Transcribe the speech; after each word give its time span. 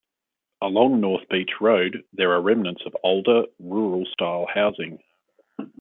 Along 0.63 0.99
North 0.99 1.29
Beach 1.29 1.61
Road, 1.61 2.03
there 2.13 2.31
are 2.31 2.41
remnants 2.41 2.81
of 2.87 2.97
older, 3.03 3.43
rural-style 3.59 4.47
housing. 4.51 4.97